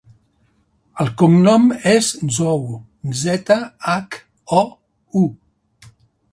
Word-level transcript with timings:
El 1.03 1.11
cognom 1.21 1.67
és 1.91 2.09
Zhou: 2.39 2.65
zeta, 3.21 3.61
hac, 3.93 4.21
o, 4.65 4.67
u. 5.25 5.27